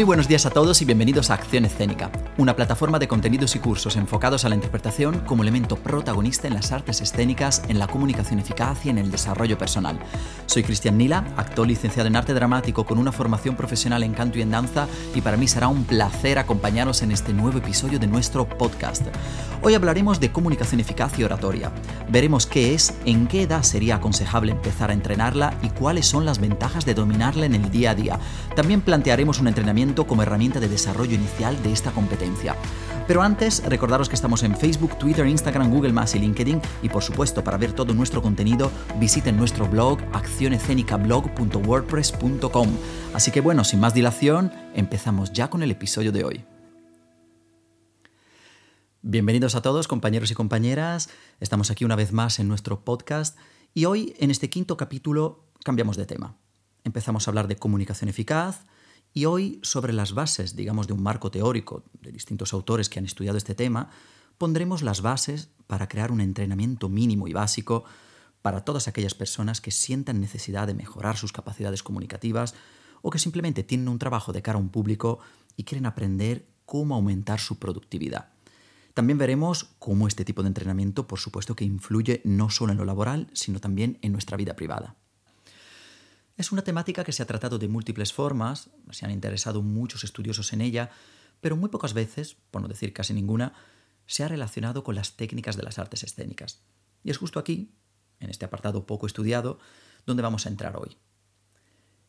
[0.00, 3.58] Muy buenos días a todos y bienvenidos a Acción Escénica, una plataforma de contenidos y
[3.58, 8.40] cursos enfocados a la interpretación como elemento protagonista en las artes escénicas, en la comunicación
[8.40, 9.98] eficaz y en el desarrollo personal.
[10.46, 14.40] Soy Cristian Nila, actor licenciado en arte dramático con una formación profesional en canto y
[14.40, 18.48] en danza y para mí será un placer acompañaros en este nuevo episodio de nuestro
[18.48, 19.06] podcast.
[19.60, 21.70] Hoy hablaremos de comunicación eficaz y oratoria.
[22.08, 26.38] Veremos qué es, en qué edad sería aconsejable empezar a entrenarla y cuáles son las
[26.38, 28.18] ventajas de dominarla en el día a día.
[28.56, 32.56] También plantearemos un entrenamiento como herramienta de desarrollo inicial de esta competencia.
[33.06, 37.42] Pero antes, recordaros que estamos en Facebook, Twitter, Instagram, Google y LinkedIn y por supuesto
[37.42, 42.68] para ver todo nuestro contenido visiten nuestro blog accionescenicablog.wordpress.com.
[43.12, 46.44] Así que bueno, sin más dilación, empezamos ya con el episodio de hoy.
[49.02, 51.08] Bienvenidos a todos compañeros y compañeras,
[51.40, 53.38] estamos aquí una vez más en nuestro podcast
[53.72, 56.36] y hoy en este quinto capítulo cambiamos de tema.
[56.84, 58.66] Empezamos a hablar de comunicación eficaz,
[59.12, 63.04] y hoy, sobre las bases, digamos, de un marco teórico de distintos autores que han
[63.04, 63.90] estudiado este tema,
[64.38, 67.84] pondremos las bases para crear un entrenamiento mínimo y básico
[68.42, 72.54] para todas aquellas personas que sientan necesidad de mejorar sus capacidades comunicativas
[73.02, 75.18] o que simplemente tienen un trabajo de cara a un público
[75.56, 78.30] y quieren aprender cómo aumentar su productividad.
[78.94, 82.84] También veremos cómo este tipo de entrenamiento, por supuesto, que influye no solo en lo
[82.84, 84.96] laboral, sino también en nuestra vida privada.
[86.40, 90.54] Es una temática que se ha tratado de múltiples formas, se han interesado muchos estudiosos
[90.54, 90.88] en ella,
[91.42, 93.52] pero muy pocas veces, por no decir casi ninguna,
[94.06, 96.62] se ha relacionado con las técnicas de las artes escénicas.
[97.04, 97.74] Y es justo aquí,
[98.20, 99.58] en este apartado poco estudiado,
[100.06, 100.96] donde vamos a entrar hoy.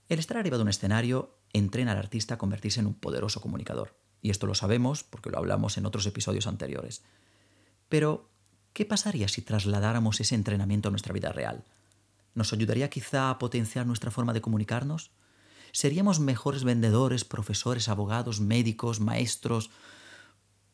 [0.08, 4.00] El estar arriba de un escenario entrena al artista a convertirse en un poderoso comunicador.
[4.22, 7.04] Y esto lo sabemos porque lo hablamos en otros episodios anteriores.
[7.90, 8.30] Pero,
[8.72, 11.66] ¿qué pasaría si trasladáramos ese entrenamiento a nuestra vida real?
[12.34, 15.12] ¿Nos ayudaría quizá a potenciar nuestra forma de comunicarnos?
[15.72, 19.70] ¿Seríamos mejores vendedores, profesores, abogados, médicos, maestros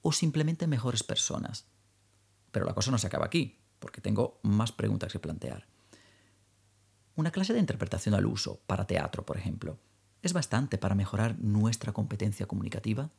[0.01, 1.66] o simplemente mejores personas?
[2.51, 5.68] Pero la cosa no se acaba aquí, porque tengo más preguntas que plantear.
[7.16, 9.79] Una clase de interpretación al uso, para teatro, por ejemplo,
[10.22, 13.09] ¿es bastante para mejorar nuestra competencia comunicativa?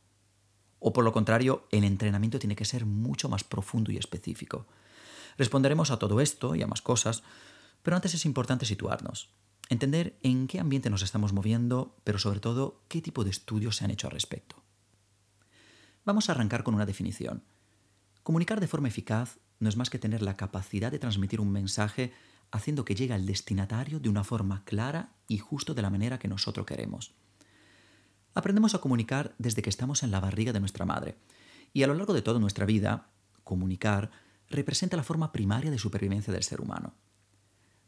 [0.78, 4.66] ¿O por lo contrario, el entrenamiento tiene que ser mucho más profundo y específico?
[5.36, 7.22] Responderemos a todo esto y a más cosas
[7.82, 9.30] pero antes es importante situarnos,
[9.68, 13.84] entender en qué ambiente nos estamos moviendo, pero sobre todo qué tipo de estudios se
[13.84, 14.62] han hecho al respecto.
[16.04, 17.44] Vamos a arrancar con una definición.
[18.22, 22.12] Comunicar de forma eficaz no es más que tener la capacidad de transmitir un mensaje
[22.50, 26.28] haciendo que llegue al destinatario de una forma clara y justo de la manera que
[26.28, 27.14] nosotros queremos.
[28.34, 31.18] Aprendemos a comunicar desde que estamos en la barriga de nuestra madre,
[31.72, 33.10] y a lo largo de toda nuestra vida,
[33.44, 34.10] comunicar
[34.48, 36.94] representa la forma primaria de supervivencia del ser humano.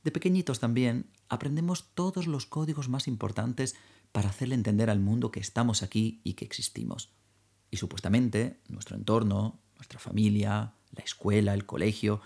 [0.04, 3.74] De pequeñitos también aprendemos todos los códigos más importantes
[4.12, 7.12] para hacerle entender al mundo que estamos aquí y que existimos.
[7.70, 12.20] Y supuestamente nuestro entorno, nuestra familia, la escuela, el colegio,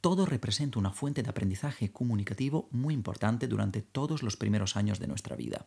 [0.00, 5.08] todo representa una fuente de aprendizaje comunicativo muy importante durante todos los primeros años de
[5.08, 5.66] nuestra vida.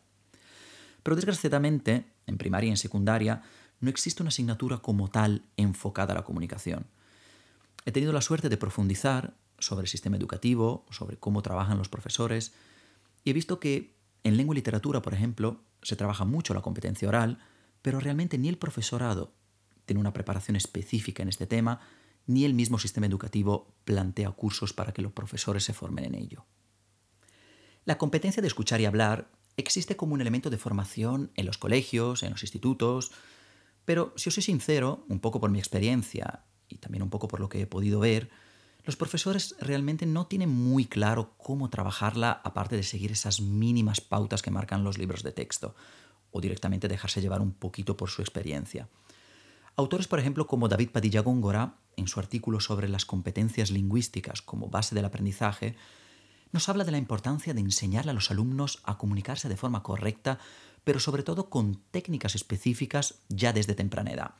[1.02, 3.42] Pero desgraciadamente, en primaria y en secundaria,
[3.80, 6.86] no existe una asignatura como tal enfocada a la comunicación.
[7.84, 12.52] He tenido la suerte de profundizar sobre el sistema educativo, sobre cómo trabajan los profesores,
[13.24, 13.94] y he visto que
[14.24, 17.38] en lengua y literatura, por ejemplo, se trabaja mucho la competencia oral,
[17.82, 19.32] pero realmente ni el profesorado
[19.86, 21.80] tiene una preparación específica en este tema,
[22.26, 26.44] ni el mismo sistema educativo plantea cursos para que los profesores se formen en ello.
[27.84, 32.22] La competencia de escuchar y hablar existe como un elemento de formación en los colegios,
[32.22, 33.10] en los institutos,
[33.84, 37.40] pero si os soy sincero, un poco por mi experiencia y también un poco por
[37.40, 38.30] lo que he podido ver,
[38.84, 44.42] los profesores realmente no tienen muy claro cómo trabajarla aparte de seguir esas mínimas pautas
[44.42, 45.74] que marcan los libros de texto
[46.30, 48.88] o directamente dejarse llevar un poquito por su experiencia.
[49.76, 54.68] Autores, por ejemplo, como David Padilla Góngora, en su artículo sobre las competencias lingüísticas como
[54.68, 55.76] base del aprendizaje,
[56.52, 60.38] nos habla de la importancia de enseñarle a los alumnos a comunicarse de forma correcta,
[60.84, 64.34] pero sobre todo con técnicas específicas ya desde temprana edad.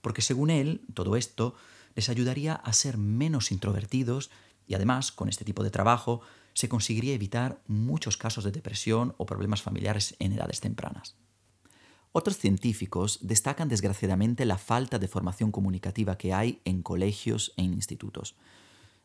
[0.00, 1.54] Porque según él, todo esto
[1.98, 4.30] les ayudaría a ser menos introvertidos
[4.68, 6.20] y además, con este tipo de trabajo,
[6.54, 11.16] se conseguiría evitar muchos casos de depresión o problemas familiares en edades tempranas.
[12.12, 18.36] Otros científicos destacan desgraciadamente la falta de formación comunicativa que hay en colegios e institutos.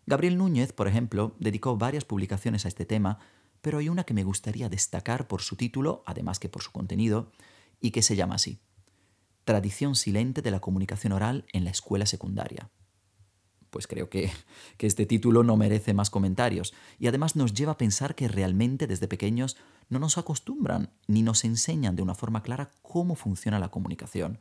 [0.05, 3.17] Gabriel Núñez, por ejemplo, dedicó varias publicaciones a este tema,
[3.63, 7.31] pero hay una que me gustaría destacar por su título, además que por su contenido,
[7.81, 8.59] y que se llama así.
[9.45, 12.69] Tradición silente de la comunicación oral en la escuela secundaria.
[13.73, 14.31] Pues creo que,
[14.77, 16.73] que este título no merece más comentarios.
[16.99, 19.57] Y además nos lleva a pensar que realmente desde pequeños
[19.89, 24.39] no nos acostumbran ni nos enseñan de una forma clara cómo funciona la comunicación.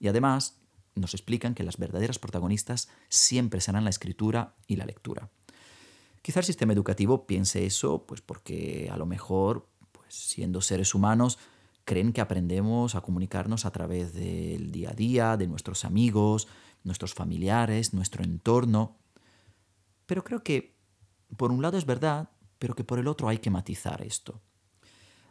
[0.00, 0.56] Y además
[0.94, 5.30] nos explican que las verdaderas protagonistas siempre serán la escritura y la lectura.
[6.22, 11.38] Quizá el sistema educativo piense eso, pues porque a lo mejor, pues siendo seres humanos,
[11.90, 16.46] creen que aprendemos a comunicarnos a través del día a día, de nuestros amigos,
[16.84, 18.96] nuestros familiares, nuestro entorno.
[20.06, 20.76] Pero creo que,
[21.36, 24.40] por un lado es verdad, pero que por el otro hay que matizar esto.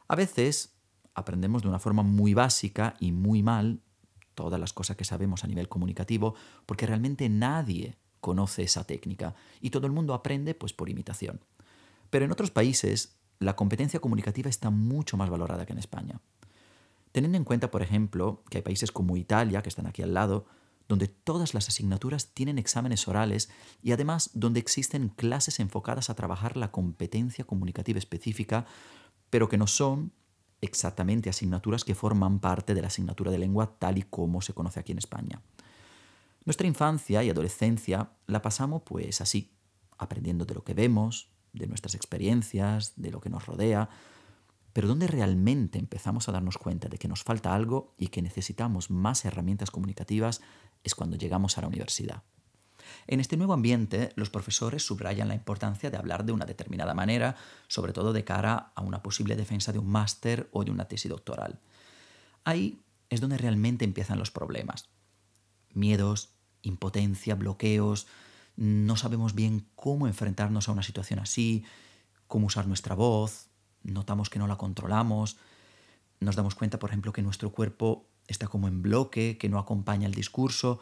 [0.10, 0.76] A veces
[1.14, 3.80] aprendemos de una forma muy básica y muy mal
[4.36, 6.36] todas las cosas que sabemos a nivel comunicativo
[6.66, 11.40] porque realmente nadie conoce esa técnica y todo el mundo aprende pues por imitación.
[12.10, 16.20] Pero en otros países la competencia comunicativa está mucho más valorada que en España.
[17.20, 20.46] Teniendo en cuenta, por ejemplo, que hay países como Italia, que están aquí al lado,
[20.88, 23.50] donde todas las asignaturas tienen exámenes orales
[23.84, 28.66] y además donde existen clases enfocadas a trabajar la competencia comunicativa específica,
[29.30, 30.14] pero que no son
[30.62, 34.80] exactamente asignaturas que forman parte de la asignatura de lengua tal y como se conoce
[34.80, 35.42] aquí en España.
[36.46, 39.52] Nuestra infancia y adolescencia la pasamos pues así,
[39.98, 43.90] aprendiendo de lo que vemos, de nuestras experiencias, de lo que nos rodea,
[44.74, 48.90] pero donde realmente empezamos a darnos cuenta de que nos falta algo y que necesitamos
[48.90, 50.42] más herramientas comunicativas
[50.84, 52.24] es cuando llegamos a la universidad.
[53.08, 57.36] En este nuevo ambiente, los profesores subrayan la importancia de hablar de una determinada manera,
[57.68, 61.10] sobre todo de cara a una posible defensa de un máster o de una tesis
[61.10, 61.60] doctoral.
[62.44, 64.90] Ahí es donde realmente empiezan los problemas.
[65.74, 66.30] Miedos,
[66.62, 68.08] impotencia, bloqueos,
[68.56, 71.64] no sabemos bien cómo enfrentarnos a una situación así,
[72.28, 73.49] cómo usar nuestra voz,
[73.84, 75.38] notamos que no la controlamos,
[76.20, 80.08] nos damos cuenta, por ejemplo, que nuestro cuerpo está como en bloque, que no acompaña
[80.08, 80.80] el discurso,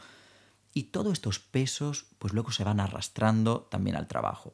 [0.74, 4.54] y todos estos pesos pues luego se van arrastrando también al trabajo.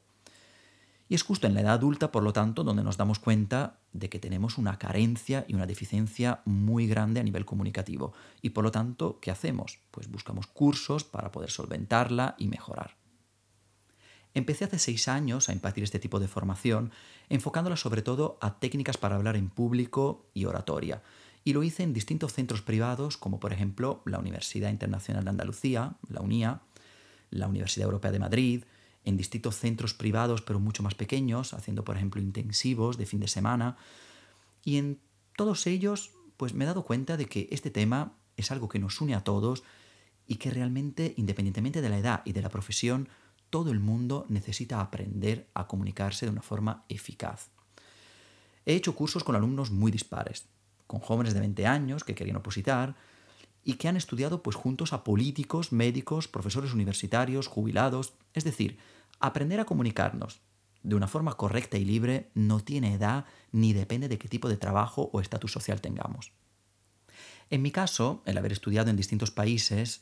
[1.09, 4.09] Y es justo en la edad adulta, por lo tanto, donde nos damos cuenta de
[4.09, 8.13] que tenemos una carencia y una deficiencia muy grande a nivel comunicativo.
[8.41, 9.79] Y por lo tanto, ¿qué hacemos?
[9.91, 13.02] Pues buscamos cursos para poder solventarla y mejorar.
[14.33, 16.91] Empecé hace seis años a impartir este tipo de formación,
[17.29, 21.03] enfocándola sobre todo a técnicas para hablar en público y oratoria.
[21.43, 25.95] Y lo hice en distintos centros privados, como por ejemplo la Universidad Internacional de Andalucía,
[26.09, 26.61] la UNIA,
[27.29, 28.63] la Universidad Europea de Madrid,
[29.05, 33.27] en distintos centros privados pero mucho más pequeños, haciendo por ejemplo intensivos de fin de
[33.27, 33.77] semana.
[34.63, 34.99] Y en
[35.35, 38.99] todos ellos pues me he dado cuenta de que este tema es algo que nos
[39.01, 39.63] une a todos
[40.25, 43.09] y que realmente, independientemente de la edad y de la profesión,
[43.53, 47.51] todo el mundo necesita aprender a comunicarse de una forma eficaz.
[48.65, 50.47] He hecho cursos con alumnos muy dispares,
[50.87, 52.95] con jóvenes de 20 años que querían opositar
[53.63, 58.79] y que han estudiado pues juntos a políticos, médicos, profesores universitarios, jubilados, es decir,
[59.19, 60.41] aprender a comunicarnos
[60.81, 64.57] de una forma correcta y libre no tiene edad ni depende de qué tipo de
[64.57, 66.31] trabajo o estatus social tengamos.
[67.51, 70.01] En mi caso, el haber estudiado en distintos países,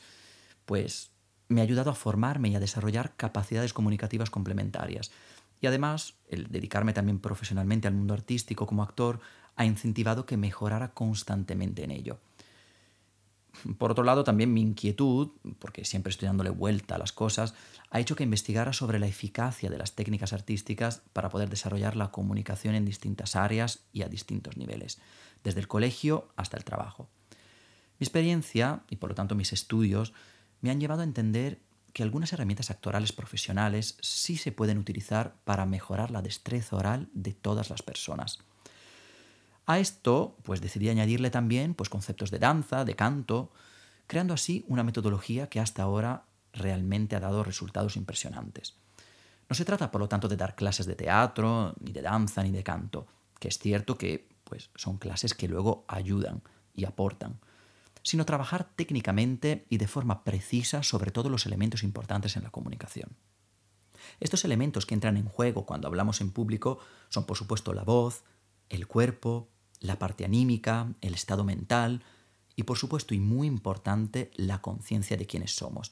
[0.64, 1.11] pues
[1.52, 5.12] me ha ayudado a formarme y a desarrollar capacidades comunicativas complementarias.
[5.60, 9.20] Y además, el dedicarme también profesionalmente al mundo artístico como actor
[9.56, 12.20] ha incentivado que mejorara constantemente en ello.
[13.78, 17.54] Por otro lado, también mi inquietud, porque siempre estoy dándole vuelta a las cosas,
[17.90, 22.12] ha hecho que investigara sobre la eficacia de las técnicas artísticas para poder desarrollar la
[22.12, 25.00] comunicación en distintas áreas y a distintos niveles,
[25.44, 27.10] desde el colegio hasta el trabajo.
[28.00, 30.14] Mi experiencia, y por lo tanto mis estudios,
[30.62, 31.60] me han llevado a entender
[31.94, 37.34] que algunas herramientas actorales profesionales sí se pueden utilizar para mejorar la destreza oral de
[37.34, 38.40] todas las personas.
[39.66, 43.52] A esto, pues decidí añadirle también pues, conceptos de danza, de canto,
[44.08, 48.76] creando así una metodología que hasta ahora realmente ha dado resultados impresionantes.
[49.50, 52.52] No se trata, por lo tanto, de dar clases de teatro, ni de danza, ni
[52.52, 53.08] de canto,
[53.40, 56.42] que es cierto que pues, son clases que luego ayudan
[56.74, 57.40] y aportan,
[58.04, 63.16] sino trabajar técnicamente y de forma precisa sobre todos los elementos importantes en la comunicación.
[64.20, 66.80] Estos elementos que entran en juego cuando hablamos en público
[67.10, 68.24] son por supuesto la voz,
[68.70, 72.04] el cuerpo, la parte anímica, el estado mental
[72.56, 75.92] y por supuesto y muy importante la conciencia de quiénes somos.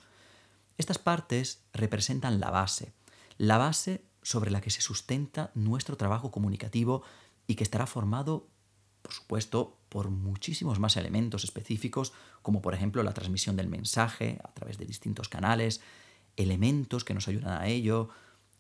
[0.78, 2.94] Estas partes representan la base,
[3.38, 7.04] la base sobre la que se sustenta nuestro trabajo comunicativo
[7.48, 8.48] y que estará formado
[9.02, 14.54] por supuesto, por muchísimos más elementos específicos, como por ejemplo la transmisión del mensaje a
[14.54, 15.82] través de distintos canales,
[16.38, 18.10] elementos que nos ayudan a ello,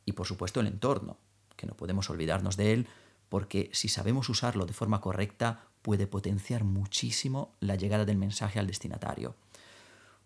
[0.06, 1.18] y por supuesto el entorno,
[1.56, 2.88] que no podemos olvidarnos de él,
[3.30, 8.68] porque si sabemos usarlo de forma correcta, puede potenciar muchísimo la llegada del mensaje al
[8.68, 9.36] destinatario.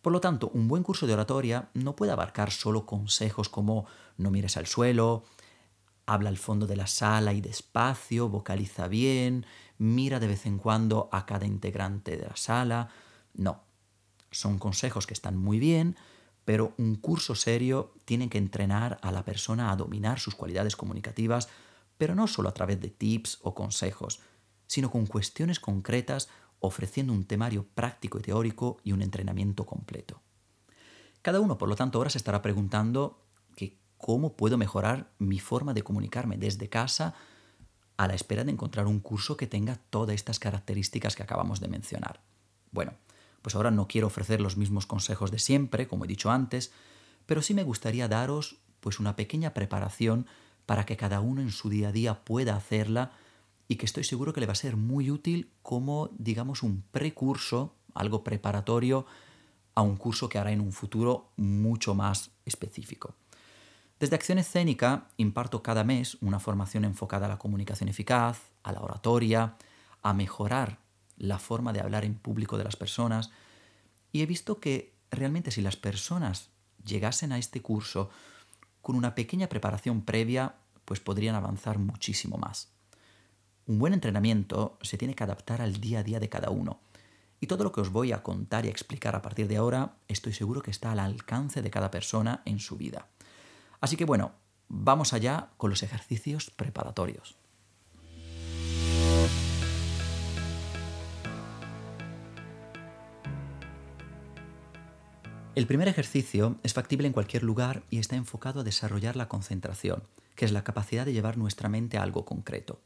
[0.02, 3.86] Por lo tanto, un buen curso de oratoria no puede abarcar solo consejos como
[4.18, 5.26] no mires al suelo,
[6.06, 9.46] habla al fondo de la sala y despacio, vocaliza bien,
[9.84, 12.90] mira de vez en cuando a cada integrante de la sala.
[13.34, 13.64] No,
[14.32, 15.98] son consejos que están muy bien,
[16.46, 21.50] pero un curso serio tiene que entrenar a la persona a dominar sus cualidades comunicativas,
[21.98, 24.22] pero no solo a través de tips o consejos,
[24.68, 30.22] sino con cuestiones concretas ofreciendo un temario práctico y teórico y un entrenamiento completo.
[31.22, 33.22] Cada uno, por lo tanto, ahora se estará preguntando
[33.56, 37.16] que cómo puedo mejorar mi forma de comunicarme desde casa
[37.98, 41.68] a la espera de encontrar un curso que tenga todas estas características que acabamos de
[41.68, 42.22] mencionar.
[42.72, 42.94] Bueno,
[43.42, 46.72] pues ahora no quiero ofrecer los mismos consejos de siempre, como he dicho antes,
[47.26, 50.26] pero sí me gustaría daros pues una pequeña preparación
[50.66, 53.12] para que cada uno en su día a día pueda hacerla
[53.68, 57.76] y que estoy seguro que le va a ser muy útil como, digamos, un precurso,
[57.94, 59.06] algo preparatorio
[59.76, 63.16] a un curso que hará en un futuro mucho más específico.
[64.04, 68.82] Desde Acción Escénica imparto cada mes una formación enfocada a la comunicación eficaz, a la
[68.82, 69.56] oratoria,
[70.02, 70.80] a mejorar
[71.16, 73.32] la forma de hablar en público de las personas
[74.12, 76.50] y he visto que realmente si las personas
[76.86, 78.10] llegasen a este curso
[78.82, 82.74] con una pequeña preparación previa, pues podrían avanzar muchísimo más.
[83.68, 86.82] Un buen entrenamiento se tiene que adaptar al día a día de cada uno.
[87.40, 89.96] Y todo lo que os voy a contar y a explicar a partir de ahora,
[90.10, 93.08] estoy seguro que está al alcance de cada persona en su vida.
[93.84, 94.32] Así que bueno,
[94.70, 97.36] vamos allá con los ejercicios preparatorios.
[105.54, 110.04] El primer ejercicio es factible en cualquier lugar y está enfocado a desarrollar la concentración,
[110.36, 112.80] que es la capacidad de llevar nuestra mente a algo concreto.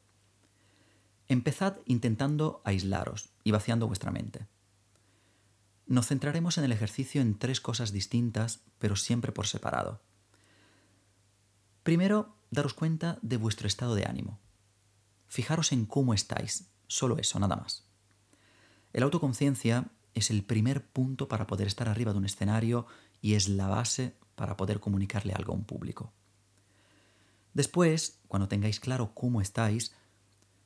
[1.27, 4.47] Empezad intentando aislaros y vaciando vuestra mente.
[5.85, 10.06] Nos centraremos en el ejercicio en tres cosas distintas, pero siempre por separado.
[11.87, 14.41] Primero, daros cuenta de vuestro estado de ánimo.
[15.29, 17.85] Fijaros en cómo estáis, solo eso, nada más.
[18.91, 22.87] El autoconciencia es el primer punto para poder estar arriba de un escenario
[23.21, 26.11] y es la base para poder comunicarle algo a un público.
[27.53, 29.93] Después, cuando tengáis claro cómo estáis,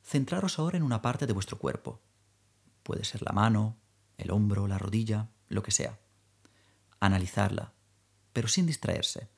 [0.02, 2.00] Centraros ahora en una parte de vuestro cuerpo.
[2.82, 3.76] Puede ser la mano,
[4.18, 6.00] el hombro, la rodilla, lo que sea.
[6.98, 7.74] Analizarla,
[8.32, 9.28] pero sin distraerse.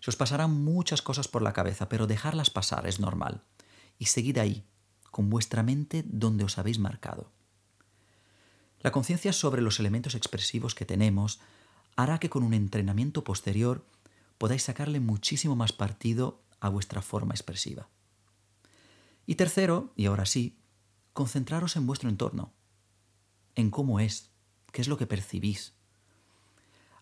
[0.00, 3.42] Se os pasarán muchas cosas por la cabeza, pero dejarlas pasar es normal.
[3.98, 4.64] Y seguid ahí,
[5.10, 7.30] con vuestra mente donde os habéis marcado.
[8.80, 11.40] La conciencia sobre los elementos expresivos que tenemos
[11.96, 13.84] hará que con un entrenamiento posterior
[14.38, 17.88] podáis sacarle muchísimo más partido a vuestra forma expresiva.
[19.26, 20.58] Y tercero, y ahora sí,
[21.12, 22.52] concentraros en vuestro entorno,
[23.54, 24.30] en cómo es,
[24.72, 25.74] qué es lo que percibís.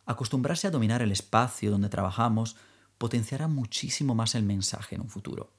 [0.04, 2.56] Acostumbrarse a dominar el espacio donde trabajamos
[2.98, 5.50] potenciará muchísimo más el mensaje en un futuro.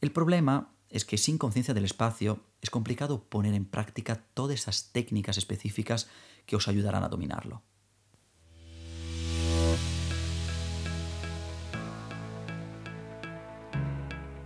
[0.00, 4.92] El problema es que sin conciencia del espacio es complicado poner en práctica todas esas
[4.92, 6.08] técnicas específicas
[6.46, 7.62] que os ayudarán a dominarlo.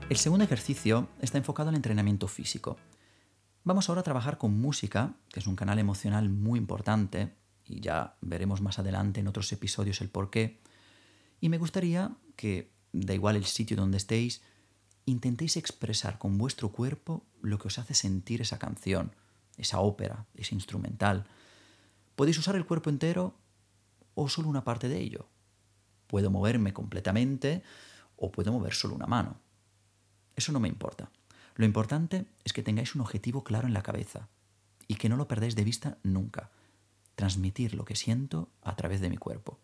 [0.09, 2.76] El segundo ejercicio está enfocado al entrenamiento físico.
[3.62, 8.16] Vamos ahora a trabajar con música, que es un canal emocional muy importante, y ya
[8.21, 10.61] veremos más adelante en otros episodios el por qué.
[11.40, 14.42] Y me gustaría que, da igual el sitio donde estéis,
[15.06, 19.12] intentéis expresar con vuestro cuerpo lo que os hace sentir esa canción,
[19.56, 21.26] esa ópera, ese instrumental.
[22.16, 23.35] Podéis usar el cuerpo entero
[24.14, 25.28] o solo una parte de ello.
[26.06, 27.62] Puedo moverme completamente
[28.16, 29.40] o puedo mover solo una mano.
[30.37, 31.11] Eso no me importa.
[31.54, 34.28] Lo importante es que tengáis un objetivo claro en la cabeza
[34.88, 36.50] y que no lo perdáis de vista nunca.
[37.14, 39.59] Transmitir lo que siento a través de mi cuerpo.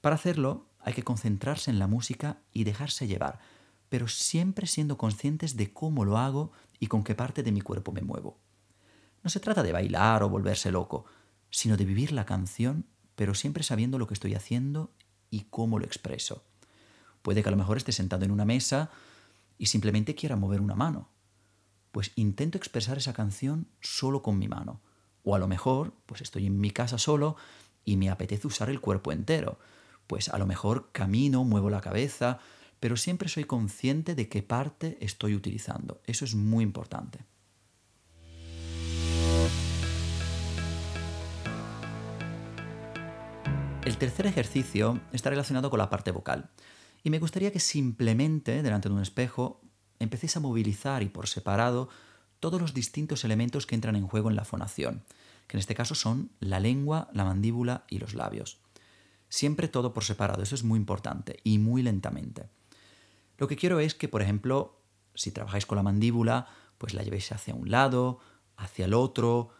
[0.00, 3.40] Para hacerlo hay que concentrarse en la música y dejarse llevar,
[3.88, 7.92] pero siempre siendo conscientes de cómo lo hago y con qué parte de mi cuerpo
[7.92, 8.38] me muevo.
[9.22, 11.04] No se trata de bailar o volverse loco,
[11.50, 14.94] sino de vivir la canción, pero siempre sabiendo lo que estoy haciendo
[15.30, 16.44] y cómo lo expreso.
[17.22, 18.90] Puede que a lo mejor esté sentado en una mesa
[19.58, 21.10] y simplemente quiera mover una mano.
[21.92, 24.80] Pues intento expresar esa canción solo con mi mano.
[25.22, 27.36] O a lo mejor, pues estoy en mi casa solo
[27.84, 29.58] y me apetece usar el cuerpo entero.
[30.10, 32.40] Pues a lo mejor camino, muevo la cabeza,
[32.80, 36.00] pero siempre soy consciente de qué parte estoy utilizando.
[36.04, 37.20] Eso es muy importante.
[43.84, 46.50] El tercer ejercicio está relacionado con la parte vocal.
[47.04, 49.60] Y me gustaría que simplemente, delante de un espejo,
[50.00, 51.88] empecéis a movilizar y por separado
[52.40, 55.04] todos los distintos elementos que entran en juego en la fonación,
[55.46, 58.58] que en este caso son la lengua, la mandíbula y los labios.
[59.30, 62.48] Siempre todo por separado, eso es muy importante y muy lentamente.
[63.38, 64.82] Lo que quiero es que, por ejemplo,
[65.14, 68.18] si trabajáis con la mandíbula, pues la llevéis hacia un lado,
[68.56, 69.50] hacia el otro.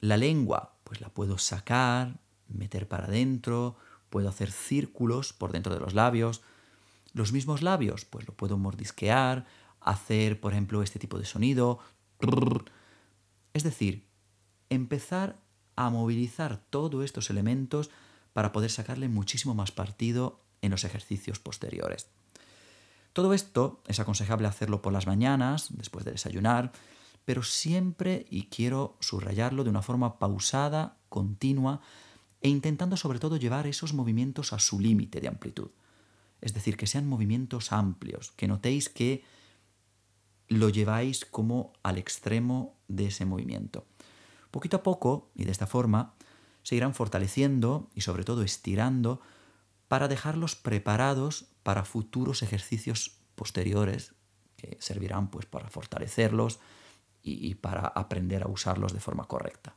[0.00, 2.18] La lengua, pues la puedo sacar,
[2.48, 3.76] meter para adentro,
[4.10, 6.42] puedo hacer círculos por dentro de los labios.
[7.12, 9.46] Los mismos labios, pues lo puedo mordisquear,
[9.80, 11.78] hacer, por ejemplo, este tipo de sonido.
[13.54, 14.08] Es decir,
[14.70, 15.36] empezar
[15.76, 17.90] a movilizar todos estos elementos
[18.36, 22.08] para poder sacarle muchísimo más partido en los ejercicios posteriores.
[23.14, 26.70] Todo esto es aconsejable hacerlo por las mañanas, después de desayunar,
[27.24, 31.80] pero siempre, y quiero subrayarlo, de una forma pausada, continua,
[32.42, 35.70] e intentando sobre todo llevar esos movimientos a su límite de amplitud.
[36.42, 39.24] Es decir, que sean movimientos amplios, que notéis que
[40.48, 43.86] lo lleváis como al extremo de ese movimiento.
[44.50, 46.15] Poquito a poco, y de esta forma,
[46.66, 49.20] se irán fortaleciendo y sobre todo estirando
[49.86, 54.16] para dejarlos preparados para futuros ejercicios posteriores
[54.56, 56.58] que servirán pues para fortalecerlos
[57.22, 59.76] y, y para aprender a usarlos de forma correcta.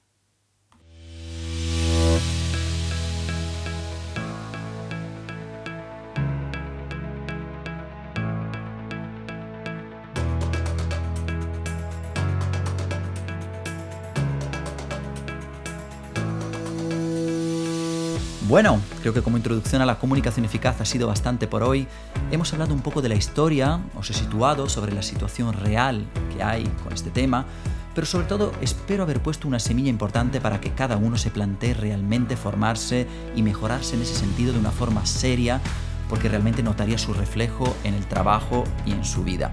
[18.49, 21.87] Bueno, creo que como introducción a la comunicación eficaz ha sido bastante por hoy.
[22.31, 26.41] Hemos hablado un poco de la historia, os he situado sobre la situación real que
[26.41, 27.45] hay con este tema,
[27.93, 31.75] pero sobre todo espero haber puesto una semilla importante para que cada uno se plantee
[31.75, 35.61] realmente formarse y mejorarse en ese sentido de una forma seria,
[36.09, 39.51] porque realmente notaría su reflejo en el trabajo y en su vida.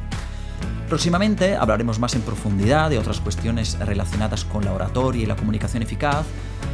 [0.89, 5.83] Próximamente hablaremos más en profundidad de otras cuestiones relacionadas con la oratoria y la comunicación
[5.83, 6.25] eficaz,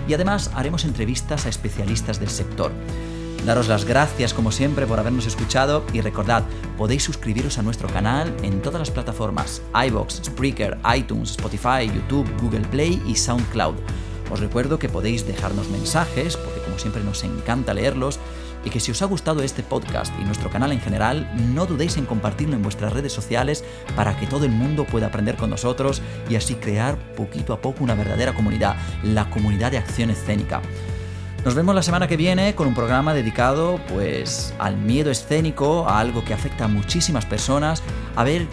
[0.09, 2.73] y además haremos entrevistas a especialistas del sector.
[3.45, 6.45] Daros las gracias como siempre por habernos escuchado y recordad,
[6.79, 12.67] podéis suscribiros a nuestro canal en todas las plataformas, iBox, Spreaker, iTunes, Spotify, YouTube, Google
[12.69, 13.75] Play y SoundCloud.
[14.31, 18.21] Os recuerdo que podéis dejarnos mensajes, porque como siempre nos encanta leerlos,
[18.65, 21.97] y que si os ha gustado este podcast y nuestro canal en general, no dudéis
[21.97, 23.65] en compartirlo en vuestras redes sociales
[23.97, 27.85] para que todo el mundo pueda aprender con nosotros y así crear poquito a poco
[27.85, 30.63] una verdadera comunidad, la comunidad de acción escénica.
[31.45, 35.99] Nos vemos la semana que viene con un programa dedicado pues al miedo escénico, a
[35.99, 37.83] algo que afecta a muchísimas personas,
[38.15, 38.47] a ver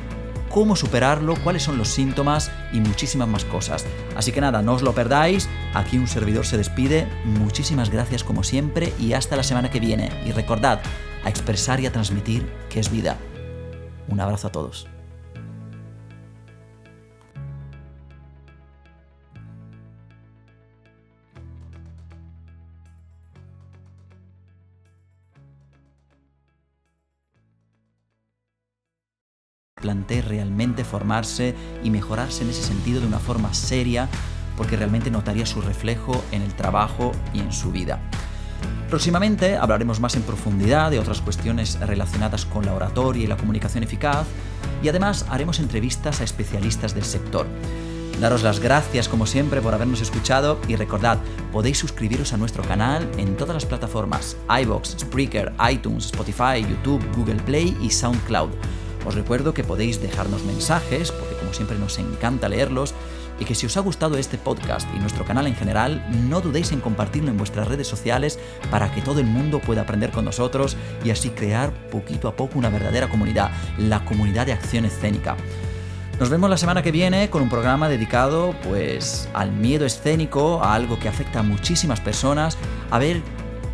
[0.49, 3.85] cómo superarlo, cuáles son los síntomas y muchísimas más cosas.
[4.15, 8.43] Así que nada, no os lo perdáis, aquí un servidor se despide, muchísimas gracias como
[8.43, 10.11] siempre y hasta la semana que viene.
[10.25, 10.81] Y recordad,
[11.23, 13.17] a expresar y a transmitir que es vida.
[14.07, 14.87] Un abrazo a todos.
[30.27, 34.07] Realmente formarse y mejorarse en ese sentido de una forma seria,
[34.57, 37.99] porque realmente notaría su reflejo en el trabajo y en su vida.
[38.89, 43.83] Próximamente hablaremos más en profundidad de otras cuestiones relacionadas con la oratoria y la comunicación
[43.83, 44.25] eficaz,
[44.81, 47.45] y además haremos entrevistas a especialistas del sector.
[48.19, 51.19] Daros las gracias como siempre por habernos escuchado y recordad,
[51.53, 57.41] podéis suscribiros a nuestro canal en todas las plataformas, iBox, Spreaker, iTunes, Spotify, YouTube, Google
[57.43, 58.49] Play y SoundCloud.
[59.05, 62.93] Os recuerdo que podéis dejarnos mensajes, porque como siempre nos encanta leerlos,
[63.39, 66.71] y que si os ha gustado este podcast y nuestro canal en general, no dudéis
[66.71, 68.37] en compartirlo en vuestras redes sociales
[68.69, 72.59] para que todo el mundo pueda aprender con nosotros y así crear poquito a poco
[72.59, 75.37] una verdadera comunidad, la comunidad de acción escénica.
[76.19, 80.75] Nos vemos la semana que viene con un programa dedicado pues al miedo escénico, a
[80.75, 82.57] algo que afecta a muchísimas personas,
[82.91, 83.21] a ver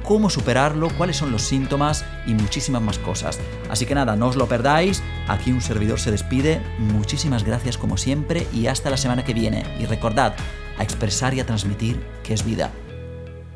[0.05, 3.39] cómo superarlo, cuáles son los síntomas y muchísimas más cosas.
[3.69, 7.97] Así que nada, no os lo perdáis, aquí un servidor se despide, muchísimas gracias como
[7.97, 9.63] siempre y hasta la semana que viene.
[9.79, 10.35] Y recordad,
[10.77, 12.71] a expresar y a transmitir que es vida.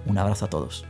[0.05, 0.88] Un abrazo a todos.